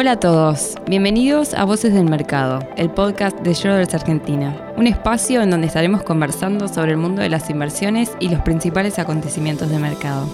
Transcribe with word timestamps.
Hola 0.00 0.12
a 0.12 0.20
todos, 0.20 0.76
bienvenidos 0.86 1.54
a 1.54 1.64
Voces 1.64 1.92
del 1.92 2.04
Mercado, 2.04 2.60
el 2.76 2.88
podcast 2.88 3.36
de 3.40 3.52
Schroders 3.52 3.94
Argentina, 3.94 4.72
un 4.76 4.86
espacio 4.86 5.42
en 5.42 5.50
donde 5.50 5.66
estaremos 5.66 6.04
conversando 6.04 6.68
sobre 6.68 6.92
el 6.92 6.98
mundo 6.98 7.20
de 7.20 7.28
las 7.28 7.50
inversiones 7.50 8.12
y 8.20 8.28
los 8.28 8.40
principales 8.42 9.00
acontecimientos 9.00 9.68
de 9.68 9.80
mercado. 9.80 10.28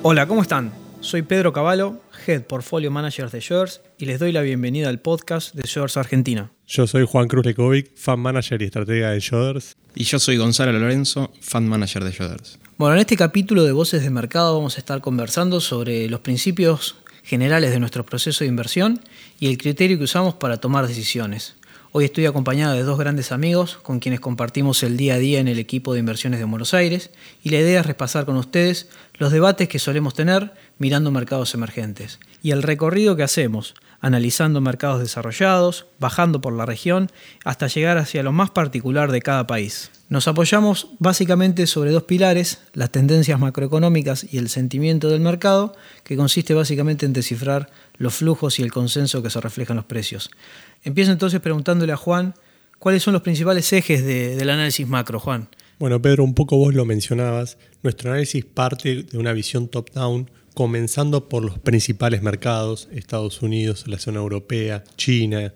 Hola, 0.00 0.26
¿cómo 0.26 0.40
están? 0.40 0.72
Soy 1.00 1.20
Pedro 1.20 1.52
Cavallo, 1.52 2.00
Head 2.26 2.44
Portfolio 2.44 2.90
Manager 2.90 3.30
de 3.30 3.42
Schroders 3.42 3.82
y 3.98 4.06
les 4.06 4.18
doy 4.18 4.32
la 4.32 4.40
bienvenida 4.40 4.88
al 4.88 4.98
podcast 4.98 5.54
de 5.54 5.68
Schroders 5.68 5.98
Argentina. 5.98 6.50
Yo 6.66 6.86
soy 6.86 7.04
Juan 7.06 7.28
Cruz 7.28 7.44
Lekovic, 7.44 7.94
Fan 7.94 8.18
Manager 8.18 8.62
y 8.62 8.64
Estratega 8.64 9.10
de 9.10 9.20
Schroders. 9.20 9.76
Y 9.94 10.04
yo 10.04 10.18
soy 10.18 10.38
Gonzalo 10.38 10.72
Lorenzo, 10.72 11.30
Fan 11.42 11.68
Manager 11.68 12.02
de 12.02 12.12
Schroders. 12.12 12.58
Bueno, 12.78 12.94
en 12.94 13.00
este 13.02 13.18
capítulo 13.18 13.62
de 13.64 13.72
Voces 13.72 14.02
del 14.02 14.12
Mercado 14.12 14.56
vamos 14.56 14.76
a 14.76 14.78
estar 14.78 15.02
conversando 15.02 15.60
sobre 15.60 16.08
los 16.08 16.20
principios 16.20 16.96
generales 17.24 17.72
de 17.72 17.80
nuestro 17.80 18.06
proceso 18.06 18.44
de 18.44 18.48
inversión 18.48 19.00
y 19.40 19.48
el 19.48 19.58
criterio 19.58 19.98
que 19.98 20.04
usamos 20.04 20.34
para 20.34 20.58
tomar 20.58 20.86
decisiones. 20.86 21.56
Hoy 21.96 22.04
estoy 22.04 22.26
acompañado 22.26 22.74
de 22.74 22.82
dos 22.82 22.98
grandes 22.98 23.32
amigos 23.32 23.78
con 23.80 24.00
quienes 24.00 24.20
compartimos 24.20 24.82
el 24.82 24.96
día 24.96 25.14
a 25.14 25.18
día 25.18 25.40
en 25.40 25.48
el 25.48 25.58
equipo 25.58 25.92
de 25.94 26.00
inversiones 26.00 26.40
de 26.40 26.44
Buenos 26.44 26.74
Aires 26.74 27.10
y 27.42 27.50
la 27.50 27.60
idea 27.60 27.80
es 27.80 27.86
repasar 27.86 28.26
con 28.26 28.36
ustedes 28.36 28.88
los 29.14 29.32
debates 29.32 29.68
que 29.68 29.78
solemos 29.78 30.12
tener 30.12 30.52
mirando 30.78 31.10
mercados 31.10 31.54
emergentes 31.54 32.18
y 32.42 32.50
el 32.50 32.62
recorrido 32.62 33.16
que 33.16 33.22
hacemos 33.22 33.74
analizando 34.04 34.60
mercados 34.60 35.00
desarrollados, 35.00 35.86
bajando 35.98 36.42
por 36.42 36.52
la 36.52 36.66
región 36.66 37.10
hasta 37.42 37.68
llegar 37.68 37.96
hacia 37.96 38.22
lo 38.22 38.32
más 38.32 38.50
particular 38.50 39.10
de 39.10 39.22
cada 39.22 39.46
país. 39.46 39.90
Nos 40.10 40.28
apoyamos 40.28 40.88
básicamente 40.98 41.66
sobre 41.66 41.90
dos 41.90 42.02
pilares, 42.02 42.60
las 42.74 42.90
tendencias 42.90 43.40
macroeconómicas 43.40 44.26
y 44.30 44.36
el 44.36 44.50
sentimiento 44.50 45.08
del 45.08 45.20
mercado, 45.20 45.74
que 46.02 46.18
consiste 46.18 46.52
básicamente 46.52 47.06
en 47.06 47.14
descifrar 47.14 47.70
los 47.96 48.12
flujos 48.12 48.58
y 48.58 48.62
el 48.62 48.70
consenso 48.70 49.22
que 49.22 49.30
se 49.30 49.40
reflejan 49.40 49.76
en 49.76 49.78
los 49.78 49.86
precios. 49.86 50.30
Empiezo 50.82 51.10
entonces 51.10 51.40
preguntándole 51.40 51.94
a 51.94 51.96
Juan, 51.96 52.34
¿cuáles 52.78 53.02
son 53.02 53.14
los 53.14 53.22
principales 53.22 53.72
ejes 53.72 54.04
del 54.04 54.50
análisis 54.50 54.86
macro, 54.86 55.18
Juan? 55.18 55.48
Bueno, 55.78 56.02
Pedro, 56.02 56.24
un 56.24 56.34
poco 56.34 56.58
vos 56.58 56.74
lo 56.74 56.84
mencionabas, 56.84 57.56
nuestro 57.82 58.10
análisis 58.10 58.44
parte 58.44 59.04
de 59.04 59.16
una 59.16 59.32
visión 59.32 59.68
top-down, 59.68 60.30
comenzando 60.54 61.28
por 61.28 61.44
los 61.44 61.58
principales 61.58 62.22
mercados, 62.22 62.88
Estados 62.92 63.42
Unidos, 63.42 63.86
la 63.88 63.98
zona 63.98 64.20
europea, 64.20 64.84
China. 64.96 65.52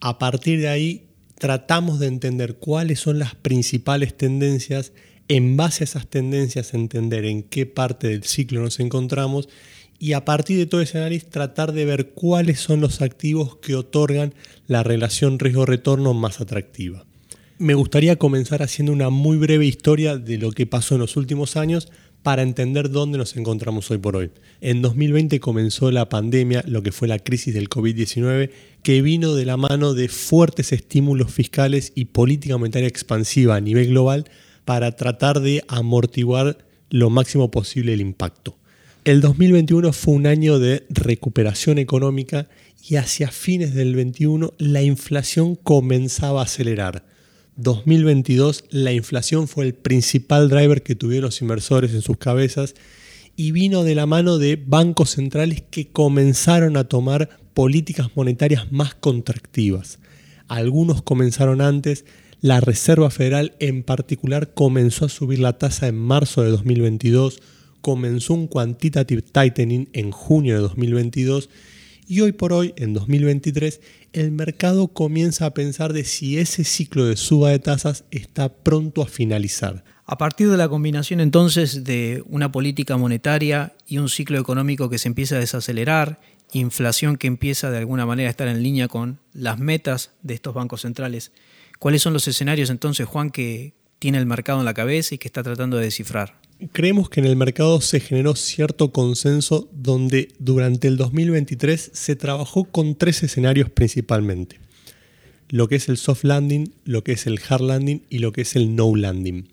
A 0.00 0.18
partir 0.18 0.60
de 0.60 0.68
ahí 0.68 1.06
tratamos 1.38 1.98
de 1.98 2.06
entender 2.06 2.56
cuáles 2.56 3.00
son 3.00 3.18
las 3.18 3.34
principales 3.34 4.16
tendencias, 4.16 4.92
en 5.28 5.56
base 5.56 5.82
a 5.82 5.86
esas 5.86 6.06
tendencias 6.06 6.74
entender 6.74 7.24
en 7.24 7.42
qué 7.42 7.66
parte 7.66 8.08
del 8.08 8.24
ciclo 8.24 8.60
nos 8.60 8.80
encontramos 8.80 9.48
y 9.98 10.12
a 10.12 10.24
partir 10.24 10.58
de 10.58 10.66
todo 10.66 10.80
ese 10.80 10.98
análisis 10.98 11.28
tratar 11.28 11.72
de 11.72 11.84
ver 11.84 12.10
cuáles 12.10 12.60
son 12.60 12.80
los 12.80 13.02
activos 13.02 13.56
que 13.56 13.74
otorgan 13.74 14.34
la 14.66 14.82
relación 14.82 15.38
riesgo-retorno 15.38 16.14
más 16.14 16.40
atractiva. 16.40 17.04
Me 17.58 17.74
gustaría 17.74 18.16
comenzar 18.16 18.62
haciendo 18.62 18.92
una 18.92 19.10
muy 19.10 19.36
breve 19.36 19.66
historia 19.66 20.16
de 20.16 20.38
lo 20.38 20.52
que 20.52 20.66
pasó 20.66 20.94
en 20.94 21.00
los 21.00 21.16
últimos 21.16 21.56
años 21.56 21.88
para 22.22 22.42
entender 22.42 22.90
dónde 22.90 23.18
nos 23.18 23.36
encontramos 23.36 23.90
hoy 23.90 23.98
por 23.98 24.16
hoy. 24.16 24.30
En 24.60 24.82
2020 24.82 25.40
comenzó 25.40 25.90
la 25.90 26.08
pandemia, 26.08 26.64
lo 26.66 26.82
que 26.82 26.92
fue 26.92 27.08
la 27.08 27.18
crisis 27.18 27.54
del 27.54 27.68
COVID-19, 27.68 28.50
que 28.82 29.02
vino 29.02 29.34
de 29.34 29.44
la 29.44 29.56
mano 29.56 29.94
de 29.94 30.08
fuertes 30.08 30.72
estímulos 30.72 31.32
fiscales 31.32 31.92
y 31.94 32.06
política 32.06 32.56
monetaria 32.56 32.88
expansiva 32.88 33.56
a 33.56 33.60
nivel 33.60 33.88
global 33.88 34.24
para 34.64 34.92
tratar 34.96 35.40
de 35.40 35.64
amortiguar 35.68 36.58
lo 36.90 37.10
máximo 37.10 37.50
posible 37.50 37.92
el 37.94 38.00
impacto. 38.00 38.56
El 39.04 39.20
2021 39.20 39.92
fue 39.92 40.14
un 40.14 40.26
año 40.26 40.58
de 40.58 40.84
recuperación 40.90 41.78
económica 41.78 42.48
y 42.86 42.96
hacia 42.96 43.30
fines 43.30 43.74
del 43.74 43.94
21 43.94 44.52
la 44.58 44.82
inflación 44.82 45.54
comenzaba 45.54 46.40
a 46.40 46.44
acelerar 46.44 47.04
2022 47.58 48.66
la 48.70 48.92
inflación 48.92 49.48
fue 49.48 49.66
el 49.66 49.74
principal 49.74 50.48
driver 50.48 50.84
que 50.84 50.94
tuvieron 50.94 51.26
los 51.26 51.42
inversores 51.42 51.92
en 51.92 52.02
sus 52.02 52.16
cabezas 52.16 52.74
y 53.34 53.50
vino 53.50 53.82
de 53.82 53.96
la 53.96 54.06
mano 54.06 54.38
de 54.38 54.54
bancos 54.54 55.10
centrales 55.10 55.64
que 55.68 55.88
comenzaron 55.88 56.76
a 56.76 56.84
tomar 56.84 57.28
políticas 57.54 58.10
monetarias 58.14 58.70
más 58.70 58.94
contractivas. 58.94 59.98
Algunos 60.46 61.02
comenzaron 61.02 61.60
antes, 61.60 62.04
la 62.40 62.60
Reserva 62.60 63.10
Federal 63.10 63.56
en 63.58 63.82
particular 63.82 64.54
comenzó 64.54 65.06
a 65.06 65.08
subir 65.08 65.40
la 65.40 65.58
tasa 65.58 65.88
en 65.88 65.98
marzo 65.98 66.42
de 66.42 66.50
2022, 66.50 67.42
comenzó 67.80 68.34
un 68.34 68.46
quantitative 68.46 69.22
tightening 69.22 69.88
en 69.94 70.12
junio 70.12 70.54
de 70.54 70.60
2022 70.60 71.50
y 72.06 72.22
hoy 72.22 72.32
por 72.32 72.54
hoy, 72.54 72.72
en 72.76 72.94
2023, 72.94 73.80
el 74.18 74.32
mercado 74.32 74.88
comienza 74.88 75.46
a 75.46 75.54
pensar 75.54 75.92
de 75.92 76.04
si 76.04 76.38
ese 76.38 76.64
ciclo 76.64 77.06
de 77.06 77.16
suba 77.16 77.50
de 77.50 77.58
tasas 77.58 78.04
está 78.10 78.48
pronto 78.48 79.02
a 79.02 79.06
finalizar. 79.06 79.84
A 80.06 80.18
partir 80.18 80.50
de 80.50 80.56
la 80.56 80.68
combinación 80.68 81.20
entonces 81.20 81.84
de 81.84 82.24
una 82.26 82.50
política 82.50 82.96
monetaria 82.96 83.76
y 83.86 83.98
un 83.98 84.08
ciclo 84.08 84.38
económico 84.38 84.88
que 84.88 84.98
se 84.98 85.08
empieza 85.08 85.36
a 85.36 85.40
desacelerar, 85.40 86.20
inflación 86.52 87.16
que 87.16 87.26
empieza 87.26 87.70
de 87.70 87.78
alguna 87.78 88.06
manera 88.06 88.28
a 88.28 88.30
estar 88.30 88.48
en 88.48 88.62
línea 88.62 88.88
con 88.88 89.20
las 89.32 89.58
metas 89.58 90.12
de 90.22 90.34
estos 90.34 90.54
bancos 90.54 90.80
centrales, 90.80 91.32
¿cuáles 91.78 92.02
son 92.02 92.12
los 92.12 92.26
escenarios 92.26 92.70
entonces, 92.70 93.06
Juan, 93.06 93.30
que 93.30 93.74
tiene 93.98 94.18
el 94.18 94.26
mercado 94.26 94.58
en 94.58 94.64
la 94.64 94.74
cabeza 94.74 95.14
y 95.14 95.18
que 95.18 95.28
está 95.28 95.42
tratando 95.42 95.76
de 95.76 95.84
descifrar? 95.84 96.37
Creemos 96.72 97.08
que 97.08 97.20
en 97.20 97.26
el 97.26 97.36
mercado 97.36 97.80
se 97.80 98.00
generó 98.00 98.34
cierto 98.34 98.90
consenso 98.90 99.70
donde 99.72 100.30
durante 100.40 100.88
el 100.88 100.96
2023 100.96 101.92
se 101.94 102.16
trabajó 102.16 102.64
con 102.64 102.96
tres 102.96 103.22
escenarios 103.22 103.70
principalmente. 103.70 104.58
Lo 105.48 105.68
que 105.68 105.76
es 105.76 105.88
el 105.88 105.96
soft 105.96 106.24
landing, 106.24 106.72
lo 106.84 107.04
que 107.04 107.12
es 107.12 107.28
el 107.28 107.38
hard 107.48 107.62
landing 107.62 108.02
y 108.10 108.18
lo 108.18 108.32
que 108.32 108.40
es 108.40 108.56
el 108.56 108.74
no 108.74 108.96
landing. 108.96 109.46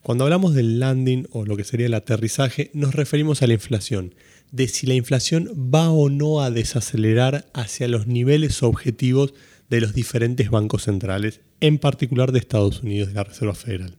Cuando 0.00 0.24
hablamos 0.24 0.54
del 0.54 0.78
landing 0.78 1.26
o 1.32 1.44
lo 1.44 1.56
que 1.56 1.64
sería 1.64 1.86
el 1.86 1.94
aterrizaje, 1.94 2.70
nos 2.72 2.94
referimos 2.94 3.42
a 3.42 3.48
la 3.48 3.54
inflación, 3.54 4.14
de 4.52 4.68
si 4.68 4.86
la 4.86 4.94
inflación 4.94 5.50
va 5.74 5.90
o 5.90 6.08
no 6.08 6.40
a 6.40 6.52
desacelerar 6.52 7.46
hacia 7.52 7.88
los 7.88 8.06
niveles 8.06 8.62
objetivos 8.62 9.34
de 9.70 9.80
los 9.80 9.92
diferentes 9.92 10.50
bancos 10.50 10.84
centrales, 10.84 11.40
en 11.60 11.78
particular 11.78 12.30
de 12.30 12.38
Estados 12.38 12.84
Unidos, 12.84 13.08
de 13.08 13.14
la 13.14 13.24
Reserva 13.24 13.54
Federal. 13.54 13.96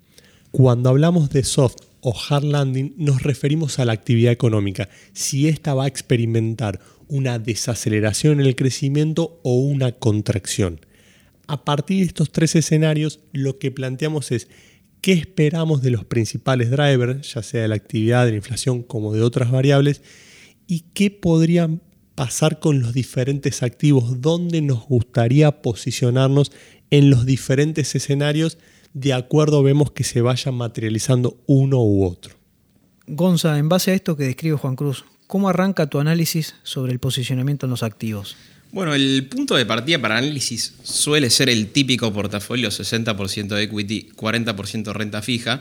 Cuando 0.56 0.88
hablamos 0.90 1.32
de 1.32 1.44
soft 1.44 1.76
o 2.00 2.16
hard 2.18 2.46
landing 2.46 2.94
nos 2.96 3.24
referimos 3.24 3.78
a 3.78 3.84
la 3.84 3.92
actividad 3.92 4.32
económica, 4.32 4.88
si 5.12 5.50
ésta 5.50 5.74
va 5.74 5.84
a 5.84 5.88
experimentar 5.88 6.80
una 7.10 7.40
desaceleración 7.40 8.40
en 8.40 8.46
el 8.46 8.56
crecimiento 8.56 9.42
o 9.44 9.56
una 9.56 9.92
contracción. 9.92 10.80
A 11.48 11.66
partir 11.66 11.98
de 11.98 12.06
estos 12.06 12.32
tres 12.32 12.56
escenarios, 12.56 13.20
lo 13.34 13.60
que 13.60 13.70
planteamos 13.70 14.32
es 14.32 14.48
qué 15.02 15.12
esperamos 15.12 15.82
de 15.82 15.92
los 15.92 16.06
principales 16.06 16.72
drivers, 16.72 17.34
ya 17.34 17.44
sea 17.44 17.64
de 17.64 17.68
la 17.68 17.76
actividad, 17.76 18.24
de 18.24 18.32
la 18.32 18.38
inflación 18.38 18.82
como 18.82 19.12
de 19.12 19.24
otras 19.24 19.52
variables, 19.52 20.04
y 20.68 20.86
qué 20.94 21.12
podrían 21.12 21.82
pasar 22.16 22.62
con 22.62 22.80
los 22.80 22.94
diferentes 22.94 23.62
activos, 23.62 24.22
dónde 24.22 24.62
nos 24.62 24.88
gustaría 24.88 25.62
posicionarnos 25.62 26.54
en 26.92 27.10
los 27.10 27.26
diferentes 27.26 27.94
escenarios 27.94 28.58
de 28.96 29.12
acuerdo 29.12 29.62
vemos 29.62 29.92
que 29.92 30.06
se 30.06 30.22
vaya 30.22 30.52
materializando 30.54 31.38
uno 31.46 31.84
u 31.84 32.06
otro. 32.06 32.34
Gonza, 33.08 33.60
en 33.60 33.68
base 33.68 33.92
a 33.92 33.94
esto 33.94 34.16
que 34.16 34.24
describe 34.24 34.56
Juan 34.56 34.78
Cruz, 34.78 35.06
¿cómo 35.28 35.50
arranca 35.50 35.88
tu 35.88 36.00
análisis 36.00 36.56
sobre 36.64 36.94
el 36.94 37.00
posicionamiento 37.00 37.66
en 37.66 37.72
los 37.72 37.84
activos? 37.84 38.38
Bueno, 38.72 38.96
el 38.96 39.28
punto 39.30 39.56
de 39.56 39.66
partida 39.66 40.02
para 40.02 40.18
análisis 40.18 40.76
suele 40.84 41.30
ser 41.30 41.50
el 41.50 41.68
típico 41.68 42.12
portafolio 42.14 42.70
60% 42.70 43.48
de 43.48 43.64
equity, 43.64 44.10
40% 44.16 44.94
renta 44.94 45.22
fija. 45.22 45.60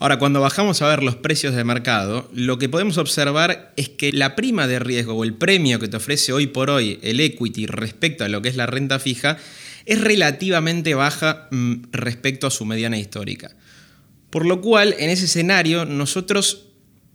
Ahora, 0.00 0.18
cuando 0.18 0.40
bajamos 0.40 0.80
a 0.80 0.88
ver 0.88 1.02
los 1.02 1.16
precios 1.16 1.54
de 1.54 1.62
mercado, 1.62 2.30
lo 2.32 2.58
que 2.58 2.70
podemos 2.70 2.96
observar 2.96 3.74
es 3.76 3.90
que 3.90 4.12
la 4.12 4.34
prima 4.34 4.66
de 4.66 4.78
riesgo 4.78 5.12
o 5.12 5.24
el 5.24 5.34
premio 5.34 5.78
que 5.78 5.88
te 5.88 5.98
ofrece 5.98 6.32
hoy 6.32 6.46
por 6.46 6.70
hoy 6.70 6.98
el 7.02 7.20
equity 7.20 7.66
respecto 7.66 8.24
a 8.24 8.28
lo 8.30 8.40
que 8.40 8.48
es 8.48 8.56
la 8.56 8.64
renta 8.64 8.98
fija 8.98 9.36
es 9.84 10.00
relativamente 10.00 10.94
baja 10.94 11.48
mm, 11.50 11.82
respecto 11.92 12.46
a 12.46 12.50
su 12.50 12.64
mediana 12.64 12.98
histórica. 12.98 13.54
Por 14.30 14.46
lo 14.46 14.62
cual, 14.62 14.94
en 14.98 15.10
ese 15.10 15.26
escenario, 15.26 15.84
nosotros 15.84 16.68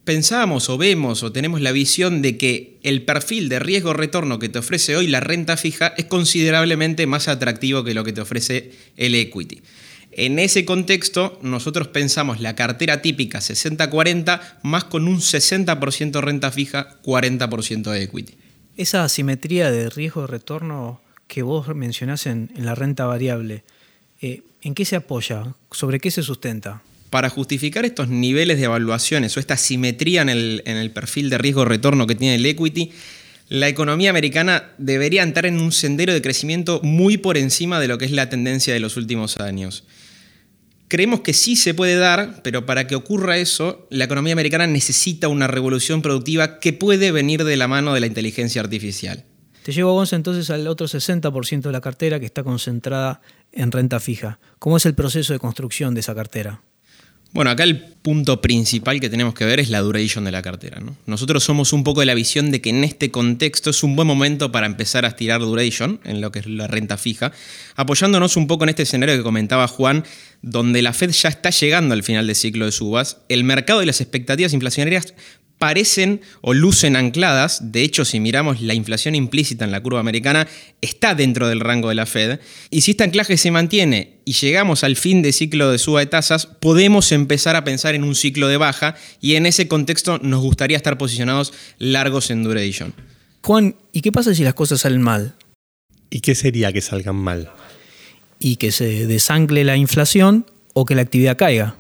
pensamos 0.04 0.70
o 0.70 0.78
vemos 0.78 1.24
o 1.24 1.32
tenemos 1.32 1.62
la 1.62 1.72
visión 1.72 2.22
de 2.22 2.38
que 2.38 2.78
el 2.84 3.02
perfil 3.02 3.50
de 3.50 3.58
riesgo-retorno 3.58 4.38
que 4.38 4.50
te 4.50 4.60
ofrece 4.60 4.96
hoy 4.96 5.08
la 5.08 5.22
renta 5.22 5.58
fija 5.58 5.96
es 5.98 6.06
considerablemente 6.06 7.08
más 7.08 7.30
atractivo 7.30 7.84
que 7.84 7.96
lo 7.96 8.04
que 8.04 8.14
te 8.14 8.22
ofrece 8.22 8.74
el 8.96 9.16
equity. 9.16 9.64
En 10.18 10.40
ese 10.40 10.64
contexto, 10.64 11.38
nosotros 11.42 11.90
pensamos 11.90 12.40
la 12.40 12.56
cartera 12.56 13.02
típica 13.02 13.40
60-40 13.40 14.40
más 14.64 14.86
con 14.86 15.10
un 15.10 15.20
60% 15.20 16.22
renta 16.22 16.52
fija, 16.52 16.96
40% 17.04 17.92
de 17.92 18.04
equity. 18.04 18.34
Esa 18.78 19.04
asimetría 19.04 19.72
de 19.72 19.90
riesgo-retorno 19.90 21.02
que 21.28 21.44
vos 21.44 21.68
mencionás 21.76 22.28
en, 22.28 22.50
la 22.56 22.76
renta 22.76 23.06
variable, 23.06 23.66
eh, 24.22 24.44
¿en 24.62 24.74
qué 24.74 24.86
se 24.86 24.96
apoya? 24.96 25.54
¿Sobre 25.72 26.00
qué 26.00 26.10
se 26.12 26.24
sustenta? 26.24 26.82
Para 27.10 27.30
justificar 27.30 27.84
estos 27.84 28.08
niveles 28.08 28.58
de 28.58 28.66
evaluaciones 28.66 29.36
o 29.36 29.42
esta 29.42 29.58
simetría 29.58 30.22
en 30.22 30.30
el, 30.30 30.64
en 30.66 30.78
el 30.78 30.92
perfil 30.92 31.30
de 31.30 31.40
riesgo-retorno 31.40 32.08
que 32.08 32.16
tiene 32.16 32.36
el 32.36 32.46
equity, 32.46 32.90
la 33.50 33.68
economía 33.68 34.12
americana 34.12 34.72
debería 34.78 35.24
entrar 35.24 35.46
en 35.46 35.60
un 35.60 35.74
sendero 35.74 36.14
de 36.14 36.22
crecimiento 36.22 36.80
muy 36.84 37.18
por 37.18 37.36
encima 37.36 37.82
de 37.82 37.90
lo 37.90 37.98
que 37.98 38.06
es 38.06 38.12
la 38.12 38.30
tendencia 38.30 38.74
de 38.74 38.80
los 38.80 38.96
últimos 38.96 39.42
años. 39.42 39.84
Creemos 40.88 41.22
que 41.22 41.34
sí 41.34 41.56
se 41.56 41.74
puede 41.74 41.96
dar, 41.96 42.42
pero 42.44 42.66
para 42.66 42.86
que 42.86 42.96
ocurra 42.96 43.38
eso, 43.38 43.88
la 43.90 44.06
economía 44.06 44.34
americana 44.34 44.68
necesita 44.68 45.28
una 45.28 45.48
revolución 45.48 46.02
productiva 46.02 46.60
que 46.60 46.74
puede 46.74 47.12
venir 47.12 47.44
de 47.44 47.58
la 47.58 47.68
mano 47.68 47.94
de 47.94 48.02
la 48.02 48.06
inteligencia 48.06 48.62
artificial. 48.62 49.26
Te 49.64 49.72
llevo, 49.72 50.04
entonces 50.12 50.52
al 50.52 50.68
otro 50.68 50.86
60% 50.86 51.62
de 51.62 51.72
la 51.72 51.82
cartera 51.82 52.20
que 52.20 52.28
está 52.28 52.44
concentrada 52.44 53.22
en 53.52 53.72
renta 53.72 54.00
fija. 54.00 54.40
¿Cómo 54.60 54.78
es 54.78 54.86
el 54.86 54.94
proceso 54.94 55.34
de 55.34 55.40
construcción 55.40 55.96
de 55.96 56.02
esa 56.02 56.14
cartera? 56.14 56.62
Bueno, 57.36 57.52
acá 57.52 57.66
el 57.66 57.82
punto 57.82 58.40
principal 58.40 59.02
que 59.02 59.10
tenemos 59.10 59.34
que 59.34 59.44
ver 59.44 59.60
es 59.60 59.70
la 59.70 59.82
duration 59.82 60.24
de 60.24 60.32
la 60.32 60.42
cartera. 60.42 60.82
Nosotros 61.06 61.44
somos 61.44 61.74
un 61.74 61.84
poco 61.84 62.00
de 62.00 62.06
la 62.06 62.14
visión 62.14 62.50
de 62.50 62.62
que 62.62 62.70
en 62.70 62.86
este 62.86 63.12
contexto 63.12 63.72
es 63.72 63.84
un 63.84 63.98
buen 63.98 64.08
momento 64.08 64.54
para 64.54 64.68
empezar 64.68 65.04
a 65.04 65.10
estirar 65.10 65.42
duration 65.42 66.00
en 66.06 66.22
lo 66.22 66.32
que 66.32 66.40
es 66.40 66.48
la 66.48 66.68
renta 66.68 66.96
fija, 66.96 67.34
apoyándonos 67.76 68.38
un 68.38 68.48
poco 68.48 68.64
en 68.64 68.70
este 68.70 68.84
escenario 68.84 69.18
que 69.18 69.22
comentaba 69.24 69.68
Juan, 69.68 70.06
donde 70.42 70.82
la 70.82 70.94
Fed 70.94 71.10
ya 71.10 71.28
está 71.28 71.50
llegando 71.50 71.94
al 71.94 72.04
final 72.04 72.26
del 72.26 72.38
ciclo 72.38 72.64
de 72.64 72.72
subas, 72.72 73.18
el 73.28 73.44
mercado 73.44 73.84
y 73.84 73.86
las 73.86 74.00
expectativas 74.00 74.54
inflacionarias 74.54 75.14
parecen 75.58 76.22
o 76.42 76.54
lucen 76.54 76.96
ancladas. 76.96 77.72
De 77.72 77.82
hecho, 77.82 78.06
si 78.06 78.20
miramos 78.20 78.62
la 78.62 78.74
inflación 78.74 79.16
implícita 79.16 79.66
en 79.66 79.72
la 79.72 79.82
curva 79.82 80.00
americana, 80.00 80.48
está 80.82 81.16
dentro 81.16 81.48
del 81.48 81.60
rango 81.60 81.90
de 81.90 81.96
la 81.96 82.06
Fed. 82.06 82.40
Y 82.70 82.82
si 82.82 82.92
este 82.92 83.04
anclaje 83.04 83.38
se 83.38 83.52
mantiene 83.52 84.18
y 84.26 84.34
llegamos 84.34 84.84
al 84.84 84.96
fin 84.96 85.22
de 85.22 85.32
ciclo 85.32 85.72
de 85.72 85.78
suba 85.78 86.02
de 86.02 86.08
tasas, 86.08 86.46
podemos 86.46 87.12
empezar 87.12 87.56
a 87.56 87.64
pensar 87.64 87.96
en 87.96 88.04
un 88.04 88.16
ciclo 88.16 88.48
de 88.48 88.58
baja 88.58 88.96
y 89.22 89.36
en 89.36 89.46
ese 89.46 89.68
contexto 89.68 90.20
nos 90.20 90.42
gustaría 90.42 90.78
estar 90.78 90.98
posicionados 90.98 91.54
largos 91.80 92.32
en 92.32 92.44
duration. 92.44 92.94
Juan, 93.42 93.76
¿y 93.92 94.02
qué 94.02 94.12
pasa 94.12 94.34
si 94.34 94.44
las 94.44 94.56
cosas 94.56 94.82
salen 94.82 95.02
mal? 95.02 95.36
¿Y 96.10 96.22
qué 96.22 96.36
sería 96.36 96.74
que 96.74 96.82
salgan 96.82 97.16
mal? 97.16 97.52
Y 98.40 98.58
que 98.58 98.72
se 98.72 99.06
desangle 99.08 99.64
la 99.64 99.78
inflación 99.78 100.46
o 100.74 100.86
que 100.86 100.96
la 100.96 101.02
actividad 101.02 101.38
caiga. 101.38 101.76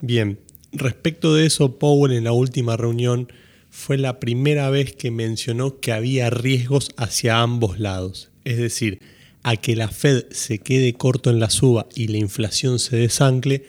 Bien, 0.00 0.38
Respecto 0.72 1.34
de 1.34 1.46
eso, 1.46 1.78
Powell 1.78 2.12
en 2.12 2.24
la 2.24 2.32
última 2.32 2.76
reunión 2.76 3.32
fue 3.70 3.96
la 3.96 4.20
primera 4.20 4.70
vez 4.70 4.94
que 4.94 5.10
mencionó 5.10 5.80
que 5.80 5.92
había 5.92 6.30
riesgos 6.30 6.90
hacia 6.96 7.40
ambos 7.40 7.78
lados, 7.78 8.30
es 8.44 8.58
decir, 8.58 9.00
a 9.42 9.56
que 9.56 9.76
la 9.76 9.88
Fed 9.88 10.26
se 10.30 10.58
quede 10.58 10.92
corto 10.94 11.30
en 11.30 11.40
la 11.40 11.50
suba 11.50 11.86
y 11.94 12.08
la 12.08 12.18
inflación 12.18 12.78
se 12.78 12.96
desancle, 12.96 13.64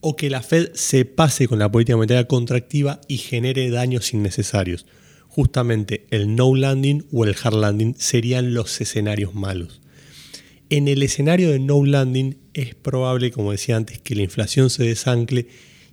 o 0.00 0.16
que 0.16 0.30
la 0.30 0.42
Fed 0.42 0.72
se 0.74 1.04
pase 1.04 1.46
con 1.46 1.60
la 1.60 1.70
política 1.70 1.96
monetaria 1.96 2.26
contractiva 2.26 3.00
y 3.06 3.18
genere 3.18 3.70
daños 3.70 4.12
innecesarios. 4.12 4.84
Justamente 5.28 6.06
el 6.10 6.34
no 6.34 6.54
landing 6.54 7.06
o 7.12 7.24
el 7.24 7.36
hard 7.40 7.54
landing 7.54 7.94
serían 7.96 8.52
los 8.52 8.80
escenarios 8.80 9.34
malos. 9.34 9.80
En 10.70 10.88
el 10.88 11.02
escenario 11.02 11.50
de 11.50 11.60
no 11.60 11.84
landing 11.84 12.36
es 12.52 12.74
probable, 12.74 13.30
como 13.30 13.52
decía 13.52 13.76
antes, 13.76 14.00
que 14.00 14.16
la 14.16 14.22
inflación 14.22 14.70
se 14.70 14.84
desancle 14.84 15.46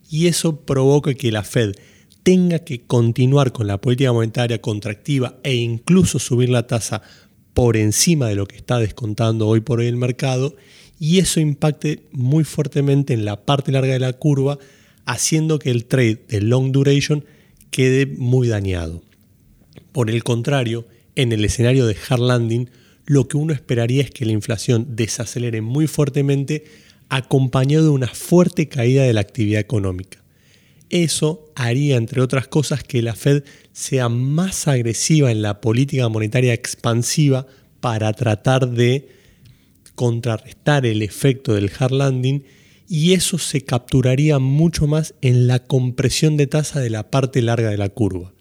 y 0.09 0.27
eso 0.27 0.61
provoca 0.61 1.13
que 1.13 1.31
la 1.31 1.43
Fed 1.43 1.75
tenga 2.23 2.59
que 2.59 2.81
continuar 2.81 3.51
con 3.51 3.67
la 3.67 3.79
política 3.79 4.11
monetaria 4.11 4.61
contractiva 4.61 5.39
e 5.43 5.55
incluso 5.55 6.19
subir 6.19 6.49
la 6.49 6.67
tasa 6.67 7.01
por 7.53 7.77
encima 7.77 8.27
de 8.27 8.35
lo 8.35 8.45
que 8.45 8.57
está 8.57 8.79
descontando 8.79 9.47
hoy 9.47 9.61
por 9.61 9.79
hoy 9.79 9.87
el 9.87 9.97
mercado 9.97 10.55
y 10.99 11.19
eso 11.19 11.39
impacte 11.39 12.03
muy 12.11 12.43
fuertemente 12.43 13.13
en 13.13 13.23
la 13.23 13.45
parte 13.45 13.71
larga 13.71 13.93
de 13.93 13.99
la 13.99 14.13
curva, 14.13 14.59
haciendo 15.05 15.57
que 15.57 15.71
el 15.71 15.85
trade 15.85 16.25
de 16.27 16.41
long 16.41 16.71
duration 16.71 17.23
quede 17.71 18.05
muy 18.05 18.49
dañado. 18.49 19.01
Por 19.93 20.09
el 20.09 20.23
contrario, 20.23 20.85
en 21.15 21.31
el 21.31 21.45
escenario 21.45 21.87
de 21.87 21.95
hard 22.09 22.19
landing, 22.19 22.69
lo 23.05 23.27
que 23.27 23.37
uno 23.37 23.53
esperaría 23.53 24.03
es 24.03 24.11
que 24.11 24.25
la 24.25 24.33
inflación 24.33 24.95
desacelere 24.95 25.61
muy 25.61 25.87
fuertemente 25.87 26.65
acompañado 27.09 27.85
de 27.85 27.89
una 27.91 28.07
fuerte 28.07 28.67
caída 28.69 29.03
de 29.03 29.13
la 29.13 29.21
actividad 29.21 29.59
económica. 29.59 30.23
Eso 30.89 31.51
haría, 31.55 31.97
entre 31.97 32.21
otras 32.21 32.47
cosas, 32.47 32.83
que 32.83 33.01
la 33.01 33.15
Fed 33.15 33.43
sea 33.73 34.09
más 34.09 34.67
agresiva 34.67 35.31
en 35.31 35.41
la 35.41 35.61
política 35.61 36.09
monetaria 36.09 36.53
expansiva 36.53 37.45
para 37.79 38.11
tratar 38.13 38.69
de 38.69 39.09
contrarrestar 39.95 40.85
el 40.85 41.01
efecto 41.01 41.53
del 41.53 41.71
hard 41.77 41.91
landing 41.91 42.43
y 42.87 43.13
eso 43.13 43.37
se 43.37 43.61
capturaría 43.61 44.39
mucho 44.39 44.87
más 44.87 45.13
en 45.21 45.45
la 45.45 45.59
compresión 45.59 46.37
de 46.37 46.47
tasa 46.47 46.79
de 46.79 46.89
la 46.89 47.11
parte 47.11 47.41
larga 47.41 47.69
de 47.69 47.77
la 47.77 47.89
curva. 47.89 48.33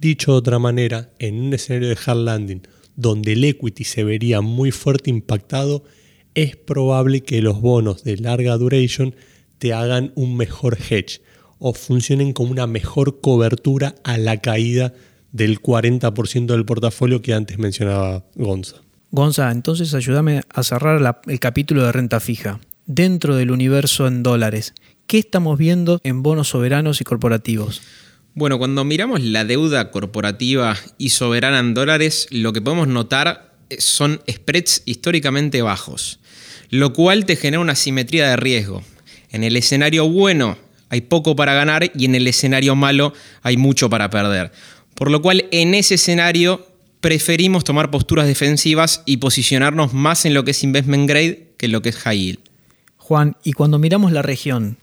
Dicho 0.00 0.32
de 0.32 0.38
otra 0.38 0.58
manera, 0.58 1.10
en 1.18 1.40
un 1.40 1.52
escenario 1.52 1.88
de 1.88 1.98
hard 2.06 2.18
landing 2.18 2.62
donde 2.96 3.32
el 3.32 3.44
equity 3.44 3.84
se 3.84 4.04
vería 4.04 4.40
muy 4.40 4.70
fuerte 4.70 5.10
impactado, 5.10 5.84
es 6.34 6.56
probable 6.56 7.22
que 7.22 7.42
los 7.42 7.60
bonos 7.60 8.04
de 8.04 8.16
larga 8.16 8.56
duration 8.56 9.14
te 9.58 9.72
hagan 9.72 10.12
un 10.14 10.36
mejor 10.36 10.76
hedge 10.76 11.20
o 11.58 11.74
funcionen 11.74 12.32
como 12.32 12.50
una 12.50 12.66
mejor 12.66 13.20
cobertura 13.20 13.94
a 14.02 14.18
la 14.18 14.38
caída 14.38 14.92
del 15.30 15.60
40% 15.60 16.46
del 16.46 16.64
portafolio 16.64 17.22
que 17.22 17.34
antes 17.34 17.58
mencionaba 17.58 18.24
Gonza. 18.34 18.76
Gonza, 19.10 19.50
entonces 19.50 19.94
ayúdame 19.94 20.42
a 20.48 20.62
cerrar 20.62 21.22
el 21.26 21.40
capítulo 21.40 21.84
de 21.84 21.92
renta 21.92 22.18
fija. 22.18 22.60
Dentro 22.86 23.36
del 23.36 23.50
universo 23.50 24.08
en 24.08 24.22
dólares, 24.22 24.74
¿qué 25.06 25.18
estamos 25.18 25.58
viendo 25.58 26.00
en 26.02 26.22
bonos 26.22 26.48
soberanos 26.48 27.00
y 27.00 27.04
corporativos? 27.04 27.82
Bueno, 28.34 28.58
cuando 28.58 28.84
miramos 28.84 29.22
la 29.22 29.44
deuda 29.44 29.90
corporativa 29.90 30.76
y 30.98 31.10
soberana 31.10 31.60
en 31.60 31.74
dólares, 31.74 32.26
lo 32.30 32.52
que 32.52 32.62
podemos 32.62 32.88
notar 32.88 33.54
son 33.78 34.20
spreads 34.28 34.82
históricamente 34.86 35.62
bajos 35.62 36.18
lo 36.72 36.94
cual 36.94 37.26
te 37.26 37.36
genera 37.36 37.60
una 37.60 37.74
simetría 37.74 38.30
de 38.30 38.36
riesgo. 38.36 38.82
En 39.30 39.44
el 39.44 39.56
escenario 39.58 40.08
bueno 40.08 40.56
hay 40.88 41.02
poco 41.02 41.36
para 41.36 41.52
ganar 41.52 41.92
y 41.94 42.06
en 42.06 42.14
el 42.14 42.26
escenario 42.26 42.74
malo 42.74 43.12
hay 43.42 43.58
mucho 43.58 43.90
para 43.90 44.08
perder. 44.08 44.52
Por 44.94 45.10
lo 45.10 45.20
cual 45.20 45.44
en 45.50 45.74
ese 45.74 45.96
escenario 45.96 46.66
preferimos 47.02 47.64
tomar 47.64 47.90
posturas 47.90 48.26
defensivas 48.26 49.02
y 49.04 49.18
posicionarnos 49.18 49.92
más 49.92 50.24
en 50.24 50.32
lo 50.32 50.44
que 50.44 50.52
es 50.52 50.64
investment 50.64 51.06
grade 51.06 51.52
que 51.58 51.66
en 51.66 51.72
lo 51.72 51.82
que 51.82 51.90
es 51.90 51.96
high 51.96 52.18
yield. 52.18 52.38
Juan, 52.96 53.36
y 53.44 53.52
cuando 53.52 53.78
miramos 53.78 54.10
la 54.10 54.22
región, 54.22 54.78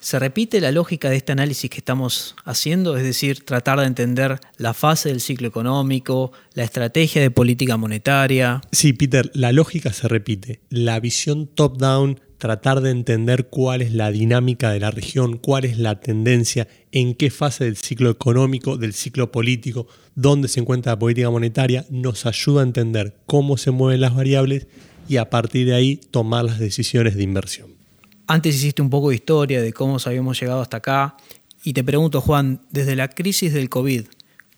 ¿Se 0.00 0.18
repite 0.20 0.60
la 0.60 0.70
lógica 0.70 1.10
de 1.10 1.16
este 1.16 1.32
análisis 1.32 1.68
que 1.68 1.78
estamos 1.78 2.36
haciendo? 2.44 2.96
Es 2.96 3.02
decir, 3.02 3.44
tratar 3.44 3.80
de 3.80 3.86
entender 3.86 4.38
la 4.56 4.72
fase 4.72 5.08
del 5.08 5.20
ciclo 5.20 5.48
económico, 5.48 6.30
la 6.54 6.62
estrategia 6.62 7.20
de 7.20 7.32
política 7.32 7.76
monetaria. 7.76 8.60
Sí, 8.70 8.92
Peter, 8.92 9.28
la 9.34 9.50
lógica 9.50 9.92
se 9.92 10.06
repite. 10.06 10.60
La 10.70 11.00
visión 11.00 11.48
top-down, 11.48 12.20
tratar 12.38 12.80
de 12.80 12.90
entender 12.90 13.48
cuál 13.48 13.82
es 13.82 13.92
la 13.92 14.12
dinámica 14.12 14.70
de 14.70 14.78
la 14.78 14.92
región, 14.92 15.36
cuál 15.36 15.64
es 15.64 15.78
la 15.78 15.98
tendencia, 15.98 16.68
en 16.92 17.14
qué 17.14 17.30
fase 17.30 17.64
del 17.64 17.76
ciclo 17.76 18.08
económico, 18.08 18.76
del 18.76 18.94
ciclo 18.94 19.32
político, 19.32 19.88
dónde 20.14 20.46
se 20.46 20.60
encuentra 20.60 20.92
la 20.92 20.98
política 21.00 21.28
monetaria, 21.30 21.84
nos 21.90 22.24
ayuda 22.24 22.60
a 22.60 22.64
entender 22.64 23.16
cómo 23.26 23.56
se 23.56 23.72
mueven 23.72 24.00
las 24.00 24.14
variables 24.14 24.68
y 25.08 25.16
a 25.16 25.28
partir 25.28 25.66
de 25.66 25.74
ahí 25.74 25.96
tomar 25.96 26.44
las 26.44 26.60
decisiones 26.60 27.16
de 27.16 27.24
inversión. 27.24 27.77
Antes 28.30 28.56
hiciste 28.56 28.82
un 28.82 28.90
poco 28.90 29.08
de 29.08 29.14
historia 29.14 29.62
de 29.62 29.72
cómo 29.72 29.96
habíamos 30.04 30.38
llegado 30.38 30.60
hasta 30.60 30.76
acá. 30.76 31.16
Y 31.64 31.72
te 31.72 31.82
pregunto, 31.82 32.20
Juan, 32.20 32.60
desde 32.70 32.94
la 32.94 33.08
crisis 33.08 33.54
del 33.54 33.70
COVID, 33.70 34.04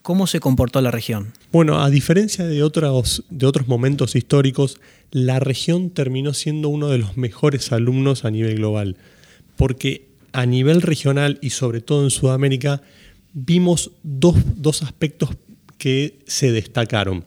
¿cómo 0.03 0.27
se 0.27 0.41
comportó 0.41 0.81
la 0.81 0.91
región? 0.91 1.33
Bueno, 1.53 1.81
a 1.81 1.89
diferencia 1.89 2.45
de 2.45 2.65
otros, 2.65 3.23
de 3.31 3.47
otros 3.47 3.69
momentos 3.69 4.17
históricos, 4.17 4.81
la 5.13 5.39
región 5.39 5.91
terminó 5.91 6.35
siendo 6.35 6.69
uno 6.69 6.89
de 6.89 6.99
los 6.99 7.17
mejores 7.17 7.71
alumnos 7.71 8.25
a 8.25 8.33
nivel 8.33 8.57
global. 8.57 8.97
Porque 9.57 10.09
a 10.33 10.47
nivel 10.47 10.83
regional 10.83 11.39
y 11.41 11.51
sobre 11.51 11.81
todo 11.81 12.03
en 12.03 12.11
Sudamérica, 12.11 12.83
vimos 13.35 13.93
dos, 14.03 14.35
dos 14.57 14.83
aspectos 14.83 15.31
que 15.79 16.19
se 16.27 16.51
destacaron. 16.51 17.25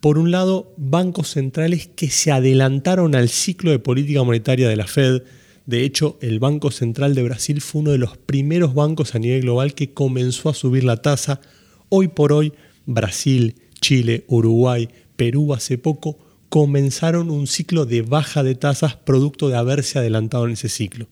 Por 0.00 0.18
un 0.18 0.32
lado, 0.32 0.74
bancos 0.76 1.30
centrales 1.30 1.86
que 1.86 2.10
se 2.10 2.30
adelantaron 2.30 3.14
al 3.14 3.30
ciclo 3.30 3.70
de 3.70 3.78
política 3.78 4.22
monetaria 4.22 4.68
de 4.68 4.76
la 4.76 4.86
Fed, 4.86 5.22
de 5.66 5.84
hecho, 5.84 6.18
el 6.20 6.40
Banco 6.40 6.70
Central 6.70 7.14
de 7.14 7.22
Brasil 7.22 7.60
fue 7.60 7.82
uno 7.82 7.92
de 7.92 7.98
los 7.98 8.16
primeros 8.16 8.74
bancos 8.74 9.14
a 9.14 9.20
nivel 9.20 9.42
global 9.42 9.74
que 9.74 9.92
comenzó 9.92 10.48
a 10.48 10.54
subir 10.54 10.82
la 10.82 10.96
tasa. 10.96 11.40
Hoy 11.88 12.08
por 12.08 12.32
hoy, 12.32 12.52
Brasil, 12.84 13.54
Chile, 13.80 14.24
Uruguay, 14.26 14.88
Perú 15.14 15.54
hace 15.54 15.78
poco 15.78 16.18
comenzaron 16.48 17.30
un 17.30 17.46
ciclo 17.46 17.86
de 17.86 18.02
baja 18.02 18.42
de 18.42 18.54
tasas 18.56 18.96
producto 18.96 19.48
de 19.48 19.56
haberse 19.56 19.98
adelantado 19.98 20.46
en 20.46 20.52
ese 20.52 20.68
ciclo. 20.68 21.06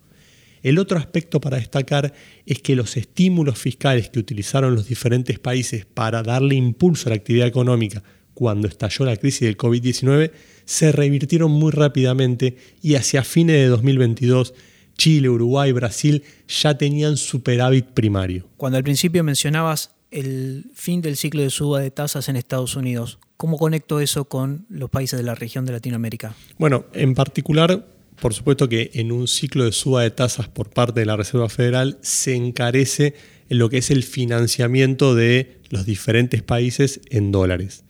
El 0.62 0.78
otro 0.78 0.98
aspecto 0.98 1.40
para 1.40 1.56
destacar 1.56 2.12
es 2.44 2.60
que 2.60 2.76
los 2.76 2.96
estímulos 2.96 3.58
fiscales 3.58 4.10
que 4.10 4.18
utilizaron 4.18 4.74
los 4.74 4.88
diferentes 4.88 5.38
países 5.38 5.86
para 5.86 6.22
darle 6.22 6.56
impulso 6.56 7.08
a 7.08 7.10
la 7.10 7.16
actividad 7.16 7.46
económica 7.46 8.02
cuando 8.34 8.68
estalló 8.68 9.04
la 9.04 9.16
crisis 9.16 9.42
del 9.42 9.56
COVID-19 9.56 10.30
se 10.64 10.92
revirtieron 10.92 11.50
muy 11.50 11.72
rápidamente 11.72 12.56
y 12.82 12.94
hacia 12.94 13.24
fines 13.24 13.56
de 13.56 13.66
2022 13.66 14.54
Chile, 14.96 15.30
Uruguay, 15.30 15.72
Brasil 15.72 16.22
ya 16.46 16.76
tenían 16.76 17.16
superávit 17.16 17.86
primario. 17.86 18.46
Cuando 18.56 18.76
al 18.76 18.84
principio 18.84 19.24
mencionabas 19.24 19.92
el 20.10 20.66
fin 20.74 21.00
del 21.00 21.16
ciclo 21.16 21.42
de 21.42 21.50
suba 21.50 21.80
de 21.80 21.90
tasas 21.90 22.28
en 22.28 22.36
Estados 22.36 22.76
Unidos. 22.76 23.18
¿Cómo 23.36 23.56
conecto 23.58 24.00
eso 24.00 24.26
con 24.26 24.66
los 24.68 24.90
países 24.90 25.18
de 25.18 25.24
la 25.24 25.34
región 25.34 25.64
de 25.64 25.72
Latinoamérica? 25.72 26.34
Bueno, 26.58 26.84
en 26.92 27.14
particular, 27.14 27.86
por 28.20 28.34
supuesto 28.34 28.68
que 28.68 28.90
en 28.94 29.12
un 29.12 29.28
ciclo 29.28 29.64
de 29.64 29.72
suba 29.72 30.02
de 30.02 30.10
tasas 30.10 30.48
por 30.48 30.70
parte 30.70 31.00
de 31.00 31.06
la 31.06 31.16
Reserva 31.16 31.48
Federal 31.48 31.98
se 32.02 32.34
encarece 32.34 33.14
en 33.48 33.58
lo 33.58 33.70
que 33.70 33.78
es 33.78 33.90
el 33.90 34.02
financiamiento 34.02 35.14
de 35.14 35.60
los 35.70 35.86
diferentes 35.86 36.42
países 36.42 37.00
en 37.10 37.32
dólares. 37.32 37.84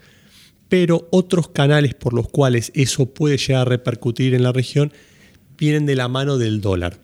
Pero 0.71 1.07
otros 1.11 1.51
canales 1.51 1.95
por 1.95 2.15
los 2.15 2.31
cuales 2.31 2.73
eso 2.75 3.13
puede 3.13 3.37
llegar 3.37 3.63
a 3.63 3.71
repercutir 3.71 4.33
en 4.33 4.45
la 4.45 4.53
región 4.53 4.95
vienen 5.59 5.85
de 5.85 5.97
la 5.97 6.09
mano 6.09 6.39
del 6.39 6.63
dólar. 6.63 7.01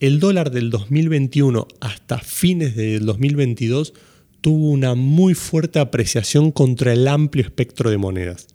El 0.00 0.20
dólar 0.20 0.50
del 0.50 0.68
2021 0.68 1.66
hasta 1.80 2.18
fines 2.18 2.76
del 2.76 3.06
2022 3.06 3.94
tuvo 4.40 4.70
una 4.70 4.94
muy 4.94 5.34
fuerte 5.34 5.78
apreciación 5.78 6.50
contra 6.52 6.92
el 6.92 7.08
amplio 7.08 7.44
espectro 7.44 7.90
de 7.90 7.98
monedas. 7.98 8.48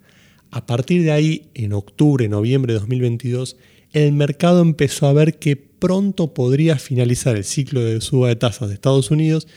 A 0.52 0.66
partir 0.66 1.04
de 1.04 1.12
ahí, 1.12 1.50
en 1.54 1.74
octubre, 1.74 2.28
noviembre 2.28 2.74
de 2.74 2.80
2022, 2.80 3.58
el 3.94 4.12
mercado 4.12 4.62
empezó 4.62 5.08
a 5.08 5.14
ver 5.14 5.40
que 5.40 5.56
pronto 5.56 6.34
podría 6.34 6.78
finalizar 6.78 7.36
el 7.36 7.44
ciclo 7.44 7.82
de 7.82 8.02
suba 8.02 8.28
de 8.28 8.36
tasas 8.36 8.68
de 8.68 8.74
Estados 8.74 9.12
Unidos 9.12 9.48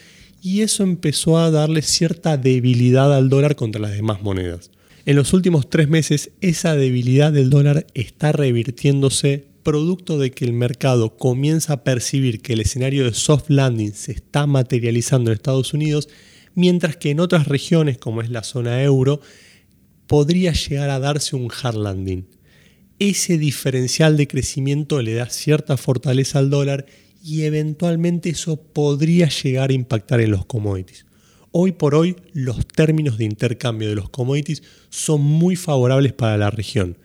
y 0.41 0.63
eso 0.63 0.83
empezó 0.83 1.39
a 1.39 1.51
darle 1.51 1.83
cierta 1.83 2.37
debilidad 2.37 3.15
al 3.15 3.29
dólar 3.29 3.57
contra 3.57 3.81
las 3.81 3.93
demás 3.93 4.23
monedas. 4.23 4.71
En 5.05 5.17
los 5.17 5.33
últimos 5.33 5.71
tres 5.71 5.89
meses 5.89 6.31
esa 6.41 6.77
debilidad 6.77 7.33
del 7.33 7.51
dólar 7.51 7.87
está 7.95 8.33
revirtiéndose 8.33 9.47
producto 9.63 10.19
de 10.19 10.31
que 10.31 10.45
el 10.45 10.53
mercado 10.53 11.17
comienza 11.17 11.75
a 11.75 11.85
percibir 11.85 12.41
que 12.41 12.55
el 12.55 12.61
escenario 12.61 13.05
de 13.05 13.15
soft 13.15 13.51
landing 13.51 13.93
se 13.93 14.13
está 14.13 14.47
materializando 14.47 15.31
en 15.31 15.37
Estados 15.37 15.75
Unidos, 15.75 16.09
mientras 16.55 16.97
que 16.97 17.11
en 17.11 17.21
otras 17.21 17.49
regiones, 17.49 17.99
como 17.99 18.23
es 18.23 18.31
la 18.31 18.43
zona 18.43 18.83
euro, 18.83 19.21
podría 20.07 20.53
llegar 20.53 20.91
a 20.91 20.99
darse 20.99 21.37
un 21.37 21.51
hard 21.51 21.77
landing. 21.77 22.27
Ese 22.99 23.39
diferencial 23.39 24.17
de 24.17 24.27
crecimiento 24.27 25.01
le 25.03 25.15
da 25.15 25.29
cierta 25.31 25.77
fortaleza 25.77 26.39
al 26.39 26.51
dólar 26.51 26.87
y 27.23 27.43
eventualmente 27.43 28.31
eso 28.31 28.57
podría 28.57 29.29
llegar 29.29 29.71
a 29.71 29.75
impactar 29.75 30.21
en 30.21 30.31
los 30.31 30.47
commodities. 30.47 31.07
Hoy 31.51 31.73
por 31.73 31.95
hoy 31.95 32.17
los 32.33 32.67
términos 32.67 33.19
de 33.19 33.25
intercambio 33.25 33.89
de 33.89 33.95
los 33.95 34.11
commodities 34.11 34.63
son 34.91 35.23
muy 35.23 35.57
favorables 35.57 36.13
para 36.13 36.37
la 36.37 36.51
región 36.51 36.99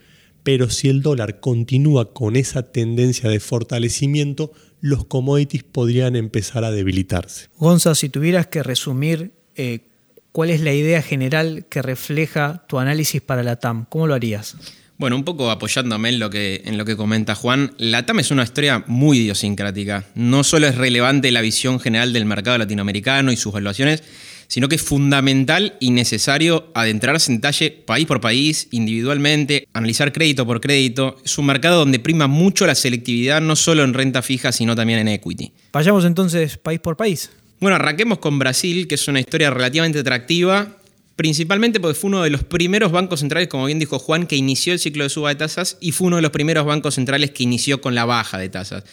pero 0.44 0.70
si 0.70 0.90
el 0.90 1.02
dólar 1.02 1.40
continúa 1.40 2.14
con 2.14 2.36
esa 2.36 2.72
tendencia 2.72 3.30
de 3.30 3.40
fortalecimiento, 3.40 4.52
los 4.82 5.06
commodities 5.06 5.64
podrían 5.64 6.16
empezar 6.16 6.66
a 6.66 6.72
debilitarse. 6.72 7.48
Gonza, 7.58 7.96
si 7.96 8.10
tuvieras 8.10 8.48
que 8.48 8.62
resumir 8.62 9.32
eh, 9.56 9.88
cuál 10.34 10.50
es 10.50 10.60
la 10.60 10.74
idea 10.74 11.02
general 11.02 11.66
que 11.70 11.82
refleja 11.82 12.66
tu 12.68 12.80
análisis 12.80 13.22
para 13.22 13.44
la 13.44 13.56
TAM, 13.56 13.86
¿cómo 13.88 14.08
lo 14.08 14.16
harías? 14.16 14.58
Bueno, 14.98 15.16
un 15.16 15.24
poco 15.24 15.50
apoyándome 15.50 16.10
en 16.10 16.20
lo, 16.20 16.30
que, 16.30 16.64
en 16.66 16.78
lo 16.78 16.86
que 16.86 16.98
comenta 16.98 17.36
Juan, 17.36 17.74
la 17.78 18.06
TAM 18.06 18.20
es 18.20 18.32
una 18.32 18.44
historia 18.44 18.84
muy 18.88 19.20
idiosincrática. 19.20 20.06
No 20.16 20.44
solo 20.44 20.68
es 20.68 20.76
relevante 20.76 21.32
la 21.32 21.42
visión 21.42 21.80
general 21.80 22.14
del 22.14 22.26
mercado 22.26 22.58
latinoamericano 22.58 23.32
y 23.32 23.38
sus 23.38 23.54
valuaciones, 23.54 24.04
sino 24.48 24.70
que 24.70 24.76
es 24.76 24.82
fundamental 24.82 25.76
y 25.80 25.92
necesario 25.92 26.72
adentrarse 26.74 27.32
en 27.32 27.38
detalle 27.38 27.72
país 27.72 28.06
por 28.06 28.22
país, 28.22 28.68
individualmente, 28.72 29.68
analizar 29.74 30.14
crédito 30.14 30.46
por 30.46 30.62
crédito. 30.62 31.18
Es 31.24 31.38
un 31.38 31.46
mercado 31.46 31.80
donde 31.80 32.00
prima 32.00 32.28
mucho 32.28 32.66
la 32.66 32.76
selectividad, 32.76 33.42
no 33.42 33.56
solo 33.56 33.84
en 33.84 33.94
renta 33.94 34.22
fija, 34.22 34.52
sino 34.52 34.76
también 34.76 35.00
en 35.00 35.10
equity. 35.10 35.54
Vayamos 35.72 36.06
entonces 36.06 36.58
país 36.58 36.80
por 36.80 36.98
país. 36.98 37.30
Bueno, 37.64 37.78
arranquemos 37.78 38.18
con 38.18 38.40
Brasil, 38.40 38.90
que 38.90 38.96
es 38.96 39.08
una 39.08 39.22
historia 39.22 39.50
relativamente 39.50 39.98
atractiva, 39.98 40.80
principalmente 41.16 41.80
porque 41.80 41.98
fue 41.98 42.10
uno 42.10 42.22
de 42.22 42.30
los 42.30 42.44
primeros 42.44 42.92
bancos 42.92 43.22
centrales, 43.22 43.48
como 43.48 43.68
bien 43.68 43.80
dijo 43.80 44.00
Juan, 44.00 44.28
que 44.28 44.36
inició 44.36 44.74
el 44.74 44.80
ciclo 44.80 45.06
de 45.06 45.10
suba 45.10 45.30
de 45.30 45.36
tasas 45.36 45.78
y 45.80 45.94
fue 45.94 46.08
uno 46.08 46.18
de 46.18 46.24
los 46.24 46.32
primeros 46.32 46.66
bancos 46.66 46.96
centrales 46.96 47.32
que 47.32 47.44
inició 47.44 47.80
con 47.80 47.96
la 47.96 48.04
baja 48.04 48.38
de 48.38 48.50
tasas. 48.50 48.84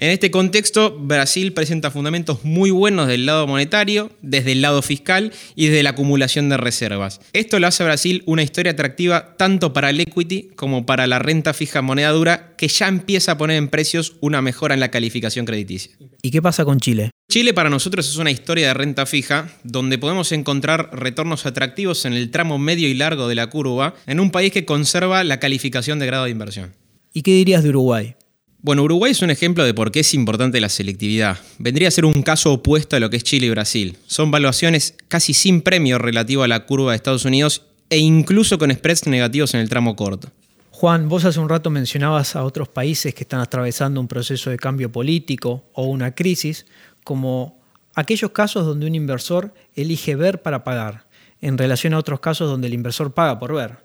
En 0.00 0.08
este 0.08 0.30
contexto, 0.30 0.96
Brasil 0.98 1.52
presenta 1.52 1.90
fundamentos 1.90 2.42
muy 2.42 2.70
buenos 2.70 3.06
del 3.06 3.26
lado 3.26 3.46
monetario, 3.46 4.10
desde 4.22 4.52
el 4.52 4.62
lado 4.62 4.80
fiscal 4.80 5.30
y 5.54 5.66
desde 5.66 5.82
la 5.82 5.90
acumulación 5.90 6.48
de 6.48 6.56
reservas. 6.56 7.20
Esto 7.34 7.58
lo 7.58 7.66
hace 7.66 7.82
a 7.82 7.86
Brasil 7.86 8.22
una 8.24 8.42
historia 8.42 8.72
atractiva 8.72 9.36
tanto 9.36 9.74
para 9.74 9.90
el 9.90 10.00
equity 10.00 10.52
como 10.56 10.86
para 10.86 11.06
la 11.06 11.18
renta 11.18 11.52
fija 11.52 11.82
moneda 11.82 12.12
dura, 12.12 12.54
que 12.56 12.68
ya 12.68 12.88
empieza 12.88 13.32
a 13.32 13.36
poner 13.36 13.58
en 13.58 13.68
precios 13.68 14.14
una 14.20 14.40
mejora 14.40 14.72
en 14.72 14.80
la 14.80 14.90
calificación 14.90 15.44
crediticia. 15.44 15.92
¿Y 16.22 16.30
qué 16.30 16.40
pasa 16.40 16.64
con 16.64 16.80
Chile? 16.80 17.10
Chile 17.30 17.52
para 17.52 17.68
nosotros 17.68 18.08
es 18.08 18.16
una 18.16 18.30
historia 18.30 18.68
de 18.68 18.74
renta 18.74 19.04
fija 19.04 19.52
donde 19.64 19.98
podemos 19.98 20.32
encontrar 20.32 20.88
retornos 20.94 21.44
atractivos 21.44 22.06
en 22.06 22.14
el 22.14 22.30
tramo 22.30 22.58
medio 22.58 22.88
y 22.88 22.94
largo 22.94 23.28
de 23.28 23.34
la 23.34 23.48
curva 23.48 23.94
en 24.06 24.18
un 24.18 24.30
país 24.30 24.50
que 24.50 24.64
conserva 24.64 25.24
la 25.24 25.38
calificación 25.40 25.98
de 25.98 26.06
grado 26.06 26.24
de 26.24 26.30
inversión. 26.30 26.74
¿Y 27.12 27.20
qué 27.20 27.32
dirías 27.32 27.62
de 27.62 27.68
Uruguay? 27.68 28.14
Bueno, 28.62 28.82
Uruguay 28.82 29.12
es 29.12 29.22
un 29.22 29.30
ejemplo 29.30 29.64
de 29.64 29.72
por 29.72 29.90
qué 29.90 30.00
es 30.00 30.12
importante 30.12 30.60
la 30.60 30.68
selectividad. 30.68 31.38
Vendría 31.58 31.88
a 31.88 31.90
ser 31.90 32.04
un 32.04 32.22
caso 32.22 32.52
opuesto 32.52 32.94
a 32.94 33.00
lo 33.00 33.08
que 33.08 33.16
es 33.16 33.24
Chile 33.24 33.46
y 33.46 33.50
Brasil. 33.50 33.96
Son 34.06 34.30
valuaciones 34.30 34.96
casi 35.08 35.32
sin 35.32 35.62
premio 35.62 35.96
relativo 35.96 36.42
a 36.42 36.48
la 36.48 36.66
curva 36.66 36.92
de 36.92 36.96
Estados 36.96 37.24
Unidos 37.24 37.62
e 37.88 37.96
incluso 37.96 38.58
con 38.58 38.70
spreads 38.70 39.06
negativos 39.06 39.54
en 39.54 39.60
el 39.60 39.70
tramo 39.70 39.96
corto. 39.96 40.28
Juan, 40.72 41.08
vos 41.08 41.24
hace 41.24 41.40
un 41.40 41.48
rato 41.48 41.70
mencionabas 41.70 42.36
a 42.36 42.44
otros 42.44 42.68
países 42.68 43.14
que 43.14 43.24
están 43.24 43.40
atravesando 43.40 43.98
un 43.98 44.08
proceso 44.08 44.50
de 44.50 44.58
cambio 44.58 44.92
político 44.92 45.64
o 45.72 45.84
una 45.84 46.14
crisis, 46.14 46.66
como 47.02 47.58
aquellos 47.94 48.32
casos 48.32 48.66
donde 48.66 48.86
un 48.86 48.94
inversor 48.94 49.54
elige 49.74 50.16
ver 50.16 50.42
para 50.42 50.64
pagar, 50.64 51.06
en 51.40 51.56
relación 51.56 51.94
a 51.94 51.98
otros 51.98 52.20
casos 52.20 52.50
donde 52.50 52.66
el 52.66 52.74
inversor 52.74 53.14
paga 53.14 53.38
por 53.38 53.54
ver. 53.54 53.78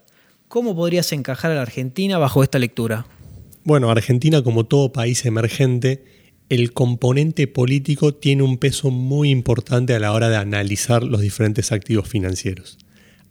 ¿Cómo 0.48 0.76
podrías 0.76 1.10
encajar 1.12 1.50
a 1.50 1.54
la 1.54 1.62
Argentina 1.62 2.18
bajo 2.18 2.42
esta 2.42 2.58
lectura? 2.58 3.06
Bueno, 3.66 3.90
Argentina, 3.90 4.42
como 4.42 4.64
todo 4.64 4.92
país 4.92 5.26
emergente, 5.26 6.04
el 6.48 6.72
componente 6.72 7.48
político 7.48 8.14
tiene 8.14 8.44
un 8.44 8.58
peso 8.58 8.92
muy 8.92 9.30
importante 9.30 9.92
a 9.92 9.98
la 9.98 10.12
hora 10.12 10.28
de 10.28 10.36
analizar 10.36 11.02
los 11.02 11.20
diferentes 11.20 11.72
activos 11.72 12.08
financieros. 12.08 12.78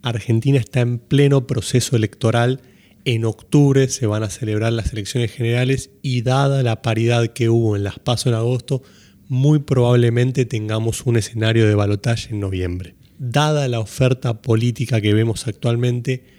Argentina 0.02 0.58
está 0.58 0.80
en 0.80 0.98
pleno 0.98 1.46
proceso 1.46 1.96
electoral. 1.96 2.60
En 3.06 3.24
octubre 3.24 3.88
se 3.88 4.06
van 4.06 4.24
a 4.24 4.28
celebrar 4.28 4.74
las 4.74 4.92
elecciones 4.92 5.32
generales 5.32 5.88
y 6.02 6.20
dada 6.20 6.62
la 6.62 6.82
paridad 6.82 7.28
que 7.28 7.48
hubo 7.48 7.74
en 7.74 7.84
las 7.84 7.98
PASO 7.98 8.28
en 8.28 8.34
agosto, 8.34 8.82
muy 9.28 9.60
probablemente 9.60 10.44
tengamos 10.44 11.06
un 11.06 11.16
escenario 11.16 11.66
de 11.66 11.74
balotaje 11.74 12.34
en 12.34 12.40
noviembre. 12.40 12.94
Dada 13.18 13.68
la 13.68 13.80
oferta 13.80 14.42
política 14.42 15.00
que 15.00 15.14
vemos 15.14 15.46
actualmente, 15.46 16.35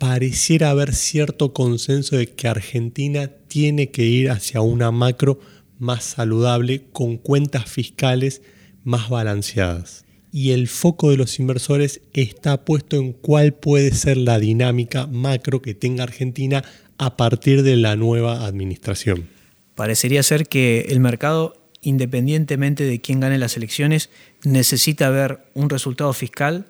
pareciera 0.00 0.70
haber 0.70 0.94
cierto 0.94 1.52
consenso 1.52 2.16
de 2.16 2.26
que 2.26 2.48
Argentina 2.48 3.28
tiene 3.48 3.90
que 3.90 4.06
ir 4.06 4.30
hacia 4.30 4.62
una 4.62 4.90
macro 4.90 5.38
más 5.78 6.04
saludable 6.04 6.86
con 6.90 7.18
cuentas 7.18 7.70
fiscales 7.70 8.40
más 8.82 9.10
balanceadas. 9.10 10.06
Y 10.32 10.52
el 10.52 10.68
foco 10.68 11.10
de 11.10 11.18
los 11.18 11.38
inversores 11.38 12.00
está 12.14 12.64
puesto 12.64 12.96
en 12.96 13.12
cuál 13.12 13.52
puede 13.52 13.92
ser 13.92 14.16
la 14.16 14.38
dinámica 14.38 15.06
macro 15.06 15.60
que 15.60 15.74
tenga 15.74 16.04
Argentina 16.04 16.64
a 16.96 17.18
partir 17.18 17.62
de 17.62 17.76
la 17.76 17.94
nueva 17.94 18.46
administración. 18.46 19.28
Parecería 19.74 20.22
ser 20.22 20.48
que 20.48 20.86
el 20.88 21.00
mercado, 21.00 21.68
independientemente 21.82 22.84
de 22.84 23.02
quién 23.02 23.20
gane 23.20 23.36
las 23.36 23.58
elecciones, 23.58 24.08
necesita 24.44 25.10
ver 25.10 25.40
un 25.52 25.68
resultado 25.68 26.14
fiscal 26.14 26.64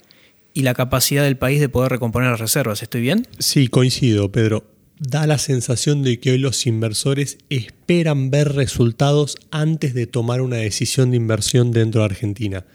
y 0.55 0.63
la 0.63 0.75
capacidad 0.75 1.25
del 1.25 1.37
país 1.37 1.61
de 1.61 1.69
poder 1.69 1.93
recomponer 1.93 2.31
las 2.31 2.41
reservas. 2.41 2.83
¿Estoy 2.83 3.03
bien? 3.03 3.27
Sí, 3.39 3.69
coincido, 3.69 4.33
Pedro. 4.33 4.65
Da 4.99 5.27
la 5.27 5.39
sensación 5.39 6.03
de 6.03 6.21
que 6.21 6.33
hoy 6.33 6.39
los 6.39 6.67
inversores 6.67 7.39
esperan 7.49 8.31
ver 8.31 8.53
resultados 8.53 9.37
antes 9.51 9.95
de 9.95 10.07
tomar 10.07 10.43
una 10.43 10.57
decisión 10.57 11.11
de 11.11 11.17
inversión 11.17 11.73
dentro 11.73 12.03
de 12.03 12.07
Argentina. 12.07 12.67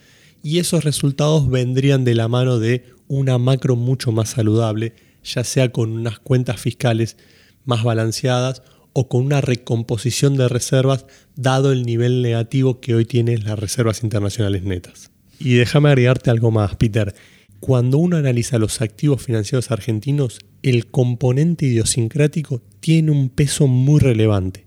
Y 0.41 0.59
esos 0.59 0.83
resultados 0.83 1.49
vendrían 1.49 2.03
de 2.03 2.15
la 2.15 2.27
mano 2.27 2.59
de 2.59 2.85
una 3.07 3.37
macro 3.37 3.75
mucho 3.75 4.11
más 4.11 4.29
saludable, 4.29 4.93
ya 5.23 5.43
sea 5.43 5.71
con 5.71 5.91
unas 5.91 6.19
cuentas 6.19 6.59
fiscales 6.59 7.17
más 7.65 7.83
balanceadas 7.83 8.63
o 8.93 9.09
con 9.09 9.25
una 9.25 9.41
recomposición 9.41 10.37
de 10.37 10.47
reservas 10.47 11.05
dado 11.35 11.71
el 11.71 11.83
nivel 11.83 12.21
negativo 12.21 12.79
que 12.79 12.95
hoy 12.95 13.05
tienen 13.05 13.43
las 13.43 13.59
reservas 13.59 14.03
internacionales 14.03 14.63
netas. 14.63 15.11
Y 15.37 15.55
déjame 15.55 15.89
agregarte 15.89 16.29
algo 16.29 16.49
más, 16.49 16.75
Peter. 16.75 17.13
Cuando 17.59 17.97
uno 17.97 18.17
analiza 18.17 18.59
los 18.59 18.81
activos 18.81 19.23
financieros 19.23 19.71
argentinos, 19.71 20.39
el 20.61 20.87
componente 20.87 21.65
idiosincrático 21.65 22.61
tiene 22.79 23.11
un 23.11 23.29
peso 23.29 23.67
muy 23.67 23.99
relevante. 23.99 24.65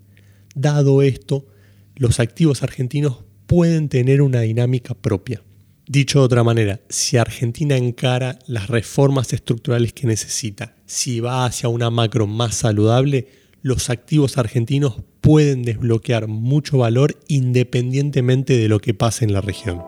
Dado 0.55 1.01
esto, 1.01 1.47
los 1.95 2.19
activos 2.19 2.63
argentinos 2.63 3.23
pueden 3.45 3.89
tener 3.89 4.21
una 4.21 4.41
dinámica 4.41 4.93
propia. 4.93 5.43
Dicho 5.87 6.19
de 6.19 6.25
otra 6.25 6.43
manera, 6.43 6.81
si 6.89 7.17
Argentina 7.17 7.75
encara 7.75 8.37
las 8.45 8.67
reformas 8.67 9.33
estructurales 9.33 9.91
que 9.91 10.05
necesita, 10.05 10.75
si 10.85 11.19
va 11.19 11.45
hacia 11.45 11.67
una 11.67 11.89
macro 11.89 12.27
más 12.27 12.55
saludable, 12.55 13.27
los 13.61 13.89
activos 13.89 14.37
argentinos 14.37 15.01
pueden 15.19 15.63
desbloquear 15.63 16.27
mucho 16.27 16.77
valor 16.77 17.19
independientemente 17.27 18.57
de 18.57 18.69
lo 18.69 18.79
que 18.79 18.93
pase 18.93 19.25
en 19.25 19.33
la 19.33 19.41
región. 19.41 19.81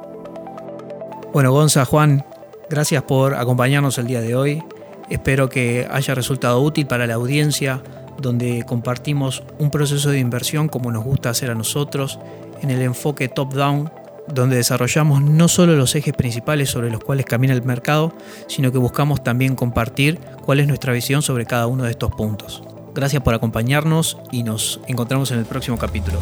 Bueno, 1.34 1.52
Gonza, 1.52 1.86
Juan, 1.86 2.26
gracias 2.72 3.04
por 3.04 3.36
acompañarnos 3.36 3.98
el 3.98 4.08
día 4.08 4.22
de 4.22 4.34
hoy. 4.34 4.64
Espero 5.10 5.50
que 5.50 5.88
haya 5.92 6.16
resultado 6.16 6.62
útil 6.62 6.88
para 6.88 7.06
la 7.06 7.16
audiencia, 7.16 7.84
donde 8.18 8.64
compartimos 8.66 9.44
un 9.60 9.70
proceso 9.70 10.10
de 10.10 10.20
inversión 10.20 10.70
como 10.70 10.90
nos 10.90 11.04
gusta 11.04 11.30
hacer 11.30 11.52
a 11.52 11.56
nosotros, 11.56 12.18
en 12.62 12.72
el 12.72 12.82
enfoque 12.82 13.28
top-down, 13.28 13.92
donde 14.34 14.56
desarrollamos 14.56 15.22
no 15.22 15.50
solo 15.50 15.76
los 15.76 15.96
ejes 15.96 16.14
principales 16.14 16.70
sobre 16.70 16.90
los 16.90 17.04
cuales 17.04 17.26
camina 17.26 17.54
el 17.54 17.64
mercado, 17.64 18.14
sino 18.48 18.72
que 18.72 18.78
buscamos 18.78 19.22
también 19.22 19.56
compartir 19.56 20.20
cuál 20.46 20.62
es 20.62 20.68
nuestra 20.68 20.94
visión 20.94 21.22
sobre 21.22 21.46
cada 21.46 21.68
uno 21.68 21.84
de 21.84 21.92
estos 21.92 22.12
puntos. 22.12 22.64
Gracias 22.96 23.22
por 23.22 23.34
acompañarnos 23.34 24.18
y 24.32 24.44
nos 24.44 24.80
encontramos 24.88 25.32
en 25.32 25.40
el 25.40 25.46
próximo 25.46 25.78
capítulo. 25.78 26.20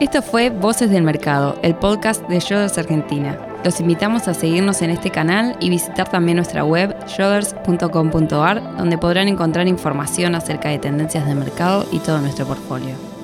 Esto 0.00 0.22
fue 0.22 0.48
Voces 0.48 0.88
del 0.90 1.02
Mercado, 1.02 1.58
el 1.62 1.74
podcast 1.74 2.26
de 2.26 2.40
Schroders 2.40 2.78
Argentina. 2.78 3.49
Los 3.64 3.78
invitamos 3.78 4.26
a 4.26 4.32
seguirnos 4.32 4.80
en 4.80 4.90
este 4.90 5.10
canal 5.10 5.56
y 5.60 5.68
visitar 5.68 6.08
también 6.08 6.36
nuestra 6.36 6.64
web 6.64 6.96
schroders.com.ar, 7.06 8.76
donde 8.78 8.96
podrán 8.96 9.28
encontrar 9.28 9.68
información 9.68 10.34
acerca 10.34 10.70
de 10.70 10.78
tendencias 10.78 11.26
de 11.26 11.34
mercado 11.34 11.86
y 11.92 11.98
todo 11.98 12.20
nuestro 12.20 12.46
portfolio. 12.46 13.19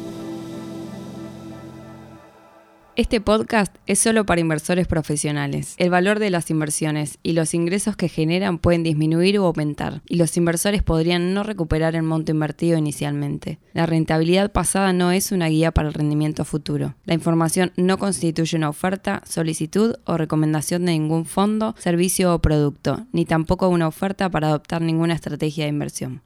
Este 2.97 3.21
podcast 3.21 3.77
es 3.85 3.99
solo 3.99 4.25
para 4.25 4.41
inversores 4.41 4.87
profesionales. 4.87 5.75
El 5.77 5.91
valor 5.91 6.19
de 6.19 6.31
las 6.31 6.51
inversiones 6.51 7.19
y 7.23 7.33
los 7.33 7.53
ingresos 7.53 7.95
que 7.95 8.09
generan 8.09 8.57
pueden 8.57 8.85
disminuir 8.85 9.39
o 9.39 9.45
aumentar, 9.45 10.01
y 10.09 10.17
los 10.17 10.35
inversores 10.39 10.83
podrían 10.83 11.35
no 11.35 11.43
recuperar 11.43 11.95
el 11.95 12.05
monto 12.05 12.33
invertido 12.33 12.79
inicialmente. 12.79 13.59
La 13.75 13.85
rentabilidad 13.85 14.51
pasada 14.51 14.95
no 14.95 15.13
es 15.13 15.31
una 15.31 15.49
guía 15.49 15.73
para 15.73 15.89
el 15.89 15.95
rendimiento 15.95 16.47
futuro. 16.47 16.95
La 17.05 17.13
información 17.13 17.71
no 17.77 17.99
constituye 17.99 18.57
una 18.57 18.71
oferta, 18.71 19.21
solicitud 19.27 19.97
o 20.07 20.17
recomendación 20.17 20.87
de 20.87 20.93
ningún 20.93 21.27
fondo, 21.27 21.75
servicio 21.79 22.35
o 22.35 22.41
producto, 22.41 23.07
ni 23.13 23.27
tampoco 23.27 23.69
una 23.69 23.89
oferta 23.89 24.31
para 24.31 24.49
adoptar 24.49 24.81
ninguna 24.81 25.13
estrategia 25.13 25.65
de 25.65 25.71
inversión. 25.71 26.23